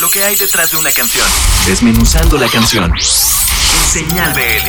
lo 0.00 0.08
que 0.08 0.22
hay 0.22 0.36
detrás 0.36 0.70
de 0.70 0.76
una 0.76 0.92
canción. 0.92 1.24
Desmenuzando 1.66 2.38
la 2.38 2.46
canción. 2.48 2.92
Señal 3.00 4.32
BL. 4.32 4.68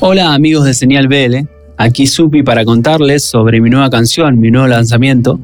Hola 0.00 0.34
amigos 0.34 0.64
de 0.64 0.74
Señal 0.74 1.06
BL, 1.06 1.46
aquí 1.76 2.08
Supi 2.08 2.42
para 2.42 2.64
contarles 2.64 3.24
sobre 3.24 3.60
mi 3.60 3.70
nueva 3.70 3.90
canción, 3.90 4.40
mi 4.40 4.50
nuevo 4.50 4.66
lanzamiento, 4.66 5.38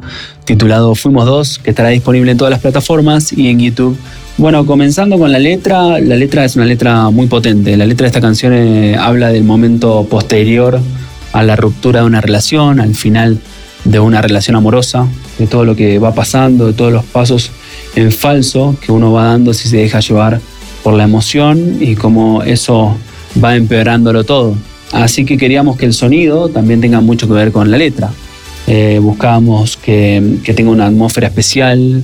titulado 0.44 0.94
Fuimos 0.96 1.26
Dos, 1.26 1.58
que 1.60 1.70
estará 1.70 1.90
disponible 1.90 2.32
en 2.32 2.38
todas 2.38 2.50
las 2.50 2.60
plataformas 2.60 3.32
y 3.32 3.48
en 3.48 3.60
YouTube. 3.60 3.96
Bueno, 4.38 4.66
comenzando 4.66 5.18
con 5.18 5.30
la 5.30 5.38
letra, 5.38 6.00
la 6.00 6.16
letra 6.16 6.44
es 6.44 6.56
una 6.56 6.64
letra 6.64 7.10
muy 7.10 7.28
potente. 7.28 7.76
La 7.76 7.86
letra 7.86 8.04
de 8.04 8.08
esta 8.08 8.20
canción 8.20 8.52
eh, 8.54 8.96
habla 8.98 9.28
del 9.28 9.44
momento 9.44 10.04
posterior 10.10 10.80
a 11.32 11.42
la 11.44 11.54
ruptura 11.54 12.00
de 12.00 12.06
una 12.06 12.20
relación, 12.20 12.80
al 12.80 12.94
final 12.96 13.38
de 13.84 14.00
una 14.00 14.20
relación 14.20 14.56
amorosa, 14.56 15.06
de 15.38 15.46
todo 15.46 15.64
lo 15.64 15.76
que 15.76 15.98
va 16.00 16.12
pasando, 16.14 16.66
de 16.66 16.72
todos 16.72 16.92
los 16.92 17.04
pasos 17.04 17.52
falso 18.12 18.76
que 18.80 18.92
uno 18.92 19.12
va 19.12 19.24
dando 19.24 19.54
si 19.54 19.68
se 19.68 19.78
deja 19.78 20.00
llevar 20.00 20.40
por 20.82 20.94
la 20.94 21.04
emoción 21.04 21.78
y 21.80 21.94
cómo 21.94 22.42
eso 22.42 22.96
va 23.42 23.56
empeorándolo 23.56 24.24
todo. 24.24 24.56
Así 24.92 25.24
que 25.24 25.36
queríamos 25.36 25.76
que 25.76 25.86
el 25.86 25.92
sonido 25.92 26.48
también 26.48 26.80
tenga 26.80 27.00
mucho 27.00 27.26
que 27.26 27.34
ver 27.34 27.52
con 27.52 27.70
la 27.70 27.76
letra. 27.76 28.10
Eh, 28.66 28.98
buscábamos 29.00 29.76
que, 29.76 30.38
que 30.44 30.54
tenga 30.54 30.70
una 30.70 30.86
atmósfera 30.86 31.28
especial, 31.28 32.02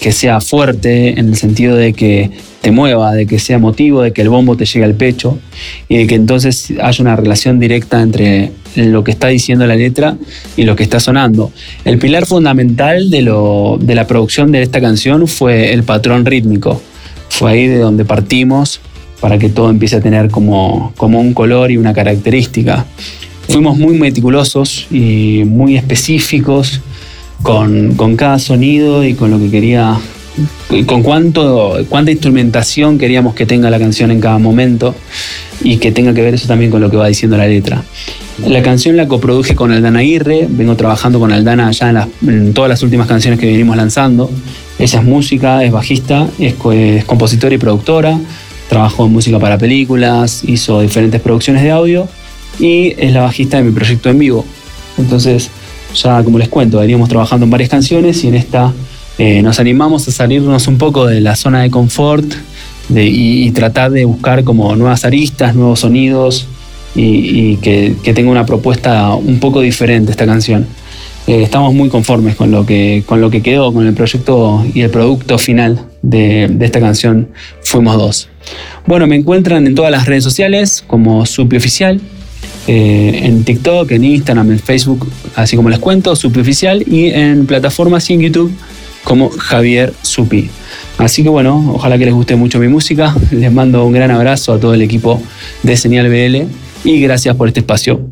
que 0.00 0.12
sea 0.12 0.40
fuerte 0.40 1.18
en 1.18 1.28
el 1.28 1.36
sentido 1.36 1.76
de 1.76 1.92
que 1.92 2.30
te 2.60 2.70
mueva, 2.70 3.12
de 3.12 3.26
que 3.26 3.38
sea 3.38 3.58
motivo, 3.58 4.02
de 4.02 4.12
que 4.12 4.22
el 4.22 4.28
bombo 4.28 4.56
te 4.56 4.64
llegue 4.64 4.84
al 4.84 4.94
pecho 4.94 5.38
y 5.88 5.98
de 5.98 6.06
que 6.06 6.14
entonces 6.14 6.72
haya 6.80 7.02
una 7.02 7.16
relación 7.16 7.58
directa 7.58 8.00
entre 8.00 8.52
lo 8.76 9.04
que 9.04 9.10
está 9.10 9.28
diciendo 9.28 9.66
la 9.66 9.76
letra 9.76 10.16
y 10.56 10.64
lo 10.64 10.76
que 10.76 10.82
está 10.82 11.00
sonando. 11.00 11.52
El 11.84 11.98
pilar 11.98 12.26
fundamental 12.26 13.10
de, 13.10 13.22
lo, 13.22 13.78
de 13.80 13.94
la 13.94 14.06
producción 14.06 14.52
de 14.52 14.62
esta 14.62 14.80
canción 14.80 15.26
fue 15.28 15.72
el 15.72 15.82
patrón 15.82 16.24
rítmico. 16.24 16.80
Fue 17.28 17.52
ahí 17.52 17.66
de 17.66 17.78
donde 17.78 18.04
partimos 18.04 18.80
para 19.20 19.38
que 19.38 19.48
todo 19.48 19.70
empiece 19.70 19.96
a 19.96 20.00
tener 20.00 20.30
como, 20.30 20.92
como 20.96 21.20
un 21.20 21.32
color 21.32 21.70
y 21.70 21.76
una 21.76 21.94
característica. 21.94 22.84
Fuimos 23.48 23.76
muy 23.76 23.98
meticulosos 23.98 24.86
y 24.90 25.44
muy 25.44 25.76
específicos 25.76 26.80
con, 27.42 27.94
con 27.94 28.16
cada 28.16 28.38
sonido 28.38 29.04
y 29.04 29.14
con 29.14 29.30
lo 29.30 29.38
que 29.38 29.50
quería 29.50 29.98
con 30.86 31.02
cuánto, 31.02 31.76
cuánta 31.88 32.10
instrumentación 32.10 32.98
queríamos 32.98 33.34
que 33.34 33.44
tenga 33.44 33.70
la 33.70 33.78
canción 33.78 34.10
en 34.10 34.20
cada 34.20 34.38
momento 34.38 34.94
y 35.62 35.76
que 35.76 35.92
tenga 35.92 36.14
que 36.14 36.22
ver 36.22 36.34
eso 36.34 36.48
también 36.48 36.70
con 36.70 36.80
lo 36.80 36.90
que 36.90 36.96
va 36.96 37.06
diciendo 37.06 37.36
la 37.36 37.46
letra. 37.46 37.84
La 38.38 38.62
canción 38.62 38.96
la 38.96 39.06
coproduje 39.06 39.54
con 39.54 39.72
Aldana 39.72 40.00
Aguirre, 40.00 40.46
vengo 40.48 40.74
trabajando 40.74 41.20
con 41.20 41.32
Aldana 41.32 41.70
ya 41.70 42.08
en, 42.26 42.54
todas 42.54 42.68
las 42.68 42.82
últimas 42.82 43.06
canciones 43.06 43.38
que 43.38 43.46
venimos 43.46 43.76
lanzando. 43.76 44.30
Ella 44.78 44.98
es 44.98 45.04
música, 45.04 45.62
es 45.62 45.70
bajista, 45.70 46.26
es, 46.38 46.54
compositora 47.04 47.54
y 47.54 47.58
productora, 47.58 48.18
trabajó 48.68 49.06
en 49.06 49.12
música 49.12 49.38
para 49.38 49.58
películas, 49.58 50.42
hizo 50.44 50.80
diferentes 50.80 51.20
producciones 51.20 51.62
de 51.62 51.70
audio 51.70 52.08
y 52.58 52.94
es 52.98 53.12
la 53.12 53.22
bajista 53.22 53.58
de 53.58 53.64
mi 53.64 53.70
proyecto 53.70 54.08
en 54.08 54.18
vivo. 54.18 54.44
Entonces, 54.98 55.50
ya 55.94 56.24
como 56.24 56.38
les 56.38 56.48
cuento, 56.48 56.78
veníamos 56.78 57.08
trabajando 57.08 57.44
en 57.44 57.50
varias 57.50 57.68
canciones 57.68 58.24
y 58.24 58.28
en 58.28 58.34
esta 58.34 58.72
eh, 59.18 59.42
nos 59.42 59.60
animamos 59.60 60.08
a 60.08 60.10
salirnos 60.10 60.66
un 60.68 60.78
poco 60.78 61.06
de 61.06 61.20
la 61.20 61.36
zona 61.36 61.62
de 61.62 61.70
confort 61.70 62.24
y, 62.88 63.50
tratar 63.52 63.90
de 63.90 64.04
buscar 64.04 64.42
como 64.42 64.74
nuevas 64.74 65.04
aristas, 65.04 65.54
nuevos 65.54 65.80
sonidos 65.80 66.48
y, 66.94 67.56
que, 67.56 67.94
tenga 68.14 68.30
una 68.30 68.46
propuesta 68.46 69.14
un 69.14 69.40
poco 69.40 69.60
diferente 69.60 70.10
esta 70.10 70.26
canción. 70.26 70.66
Eh, 71.26 71.42
estamos 71.42 71.72
muy 71.72 71.88
conformes 71.88 72.34
con 72.34 72.50
lo, 72.50 72.66
que, 72.66 73.04
con 73.06 73.20
lo 73.20 73.30
que 73.30 73.42
quedó, 73.42 73.72
con 73.72 73.86
el 73.86 73.94
proyecto 73.94 74.64
y 74.74 74.80
el 74.80 74.90
producto 74.90 75.38
final 75.38 75.86
de, 76.02 76.50
esta 76.60 76.80
canción 76.80 77.28
Fuimos 77.62 77.96
Dos. 77.96 78.28
Bueno, 78.86 79.06
me 79.06 79.16
encuentran 79.16 79.66
en 79.66 79.74
todas 79.74 79.92
las 79.92 80.06
redes 80.06 80.24
sociales 80.24 80.82
como 80.86 81.24
Supi 81.24 81.56
Oficial, 81.56 82.00
eh, 82.66 83.20
en 83.22 83.44
TikTok, 83.44 83.90
en 83.92 84.04
Instagram, 84.04 84.50
en 84.50 84.58
Facebook, 84.58 85.08
así 85.36 85.54
como 85.54 85.68
les 85.68 85.78
cuento, 85.78 86.16
Supi 86.16 86.40
Oficial, 86.40 86.82
y 86.86 87.06
en 87.06 87.46
plataformas 87.46 88.10
y 88.10 88.14
en 88.14 88.20
YouTube 88.22 88.52
como 89.04 89.30
Javier 89.30 89.92
Supi. 90.02 90.48
Así 90.98 91.22
que 91.22 91.28
bueno, 91.28 91.72
ojalá 91.74 91.98
que 91.98 92.04
les 92.04 92.14
guste 92.14 92.36
mucho 92.36 92.58
mi 92.58 92.68
música. 92.68 93.14
Les 93.30 93.52
mando 93.52 93.84
un 93.84 93.92
gran 93.92 94.10
abrazo 94.10 94.52
a 94.52 94.60
todo 94.60 94.74
el 94.74 94.82
equipo 94.82 95.20
de 95.62 95.76
Señal 95.76 96.08
BL 96.08 96.48
y 96.84 97.00
gracias 97.00 97.36
por 97.36 97.48
este 97.48 97.60
espacio. 97.60 98.10